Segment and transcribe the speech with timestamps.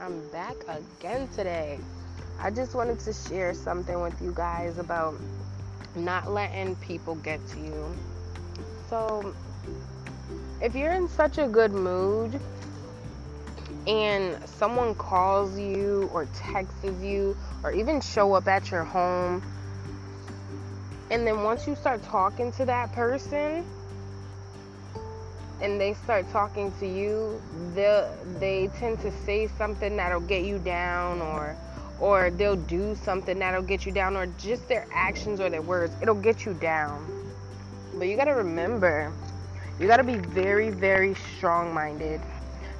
[0.00, 1.80] I'm back again today.
[2.38, 5.20] I just wanted to share something with you guys about
[5.96, 7.96] not letting people get to you.
[8.88, 9.34] So,
[10.62, 12.40] if you're in such a good mood
[13.88, 19.42] and someone calls you or texts you or even show up at your home,
[21.10, 23.64] and then once you start talking to that person,
[25.60, 27.42] and they start talking to you,
[27.74, 28.08] they
[28.38, 31.56] they tend to say something that'll get you down or
[31.98, 35.96] or they'll do something that'll get you down or just their actions or their words,
[36.00, 37.10] it'll get you down.
[37.94, 39.12] But you got to remember,
[39.80, 42.20] you got to be very very strong-minded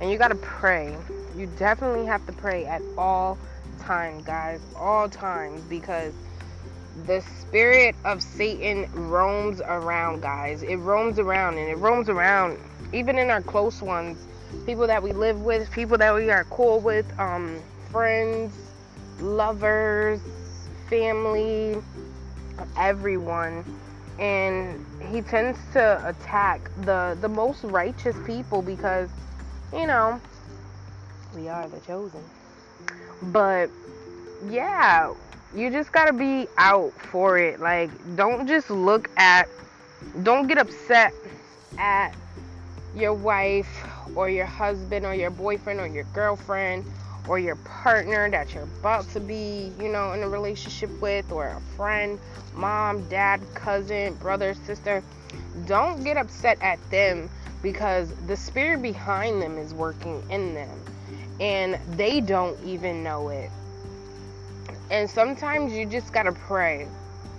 [0.00, 0.96] and you got to pray.
[1.36, 3.38] You definitely have to pray at all
[3.78, 6.14] times, guys, all times because
[7.06, 10.62] the spirit of Satan roams around, guys.
[10.62, 12.58] It roams around and it roams around
[12.92, 14.26] even in our close ones,
[14.66, 18.54] people that we live with, people that we are cool with, um, friends,
[19.20, 20.20] lovers,
[20.88, 21.76] family,
[22.76, 23.64] everyone.
[24.18, 29.10] And he tends to attack the the most righteous people because,
[29.72, 30.20] you know,
[31.34, 32.24] we are the chosen.
[33.22, 33.70] But
[34.48, 35.12] yeah,
[35.54, 37.60] you just gotta be out for it.
[37.60, 39.48] Like, don't just look at,
[40.22, 41.14] don't get upset
[41.78, 42.14] at
[42.94, 43.68] your wife
[44.14, 46.84] or your husband or your boyfriend or your girlfriend
[47.28, 51.48] or your partner that you're about to be, you know, in a relationship with or
[51.48, 52.18] a friend,
[52.54, 55.02] mom, dad, cousin, brother, sister.
[55.66, 57.28] Don't get upset at them
[57.62, 60.82] because the spirit behind them is working in them
[61.40, 63.50] and they don't even know it.
[64.90, 66.88] And sometimes you just got to pray.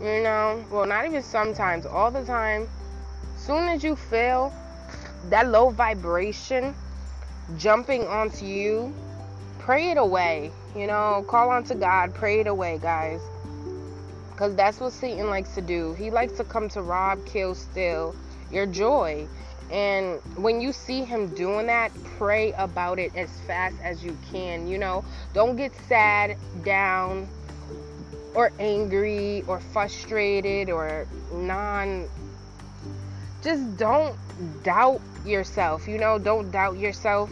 [0.00, 2.68] You know, well, not even sometimes, all the time.
[3.36, 4.52] Soon as you feel
[5.30, 6.74] that low vibration
[7.56, 8.94] jumping onto you,
[9.58, 10.50] pray it away.
[10.74, 13.20] You know, call on to God, pray it away, guys.
[14.30, 15.94] Because that's what Satan likes to do.
[15.94, 18.14] He likes to come to rob, kill, steal
[18.50, 19.26] your joy.
[19.70, 24.68] And when you see him doing that, pray about it as fast as you can.
[24.68, 27.28] You know, don't get sad, down,
[28.34, 32.08] or angry, or frustrated, or non.
[33.42, 34.16] Just don't
[34.62, 35.88] doubt yourself.
[35.88, 37.30] You know, don't doubt yourself.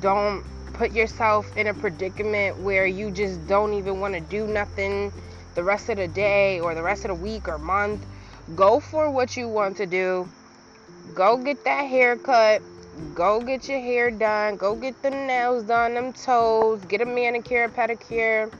[0.00, 5.12] Don't put yourself in a predicament where you just don't even want to do nothing
[5.54, 8.04] the rest of the day or the rest of the week or month.
[8.54, 10.28] Go for what you want to do.
[11.18, 12.62] Go get that haircut.
[13.12, 14.56] Go get your hair done.
[14.56, 16.80] Go get the nails done, them toes.
[16.84, 18.52] Get a manicure, pedicure.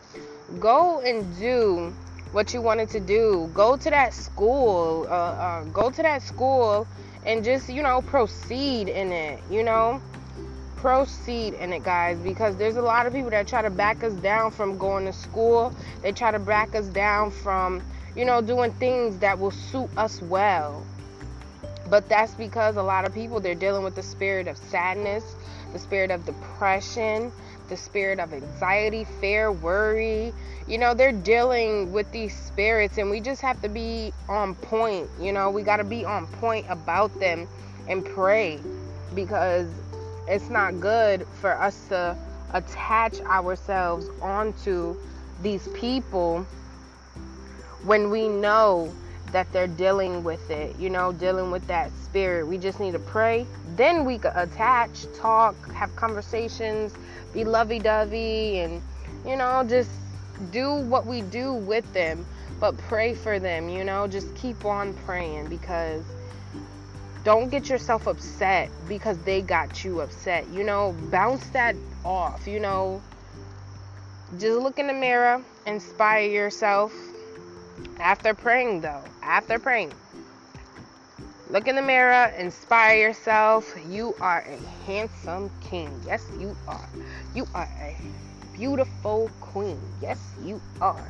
[0.58, 1.94] Go and do
[2.32, 3.48] what you wanted to do.
[3.54, 5.06] Go to that school.
[5.08, 6.88] Uh, uh, go to that school
[7.24, 10.02] and just, you know, proceed in it, you know?
[10.74, 14.14] Proceed in it, guys, because there's a lot of people that try to back us
[14.14, 15.72] down from going to school.
[16.02, 17.84] They try to back us down from,
[18.16, 20.84] you know, doing things that will suit us well.
[21.90, 25.36] But that's because a lot of people they're dealing with the spirit of sadness,
[25.72, 27.32] the spirit of depression,
[27.68, 30.32] the spirit of anxiety, fear, worry.
[30.66, 35.08] You know, they're dealing with these spirits, and we just have to be on point.
[35.20, 37.48] You know, we got to be on point about them
[37.88, 38.60] and pray
[39.14, 39.68] because
[40.26, 42.16] it's not good for us to
[42.52, 44.96] attach ourselves onto
[45.42, 46.46] these people
[47.84, 48.92] when we know
[49.32, 52.46] that they're dealing with it, you know, dealing with that spirit.
[52.46, 53.46] We just need to pray.
[53.76, 56.94] Then we could attach, talk, have conversations,
[57.32, 58.82] be lovey dovey, and,
[59.26, 59.90] you know, just
[60.50, 62.24] do what we do with them.
[62.60, 66.04] But pray for them, you know, just keep on praying because
[67.22, 70.48] don't get yourself upset because they got you upset.
[70.48, 73.02] You know, bounce that off, you know.
[74.38, 76.92] Just look in the mirror, inspire yourself
[78.00, 79.92] after praying, though, after praying,
[81.50, 83.74] look in the mirror, inspire yourself.
[83.88, 84.56] You are a
[84.86, 85.90] handsome king.
[86.06, 86.88] Yes, you are.
[87.34, 87.96] You are a
[88.52, 89.80] beautiful queen.
[90.00, 91.08] Yes, you are.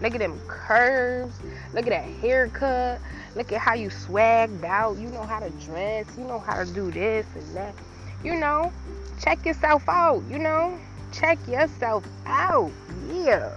[0.00, 1.40] Look at them curves.
[1.72, 3.00] Look at that haircut.
[3.34, 4.96] Look at how you swagged out.
[4.98, 6.06] You know how to dress.
[6.16, 7.74] You know how to do this and that.
[8.22, 8.72] You know,
[9.18, 10.22] check yourself out.
[10.28, 10.78] You know,
[11.10, 12.70] check yourself out.
[13.08, 13.50] Yeah.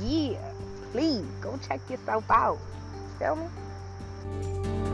[0.00, 0.55] Yeah
[0.96, 2.58] please go check yourself out.
[3.18, 4.85] Feel me?